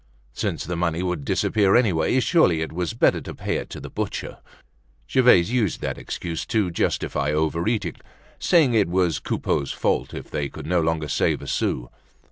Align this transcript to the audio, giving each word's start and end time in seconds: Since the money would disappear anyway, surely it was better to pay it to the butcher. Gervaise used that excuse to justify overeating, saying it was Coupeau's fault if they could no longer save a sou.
Since 0.33 0.63
the 0.65 0.75
money 0.75 1.03
would 1.03 1.23
disappear 1.23 1.75
anyway, 1.75 2.19
surely 2.21 2.63
it 2.63 2.71
was 2.73 2.95
better 2.95 3.21
to 3.21 3.35
pay 3.35 3.57
it 3.57 3.69
to 3.69 3.79
the 3.79 3.91
butcher. 3.91 4.39
Gervaise 5.07 5.51
used 5.51 5.79
that 5.81 5.99
excuse 5.99 6.43
to 6.47 6.71
justify 6.71 7.31
overeating, 7.31 7.97
saying 8.39 8.73
it 8.73 8.89
was 8.89 9.19
Coupeau's 9.19 9.71
fault 9.71 10.15
if 10.15 10.31
they 10.31 10.49
could 10.49 10.65
no 10.65 10.81
longer 10.81 11.07
save 11.07 11.43
a 11.43 11.47
sou. 11.47 11.91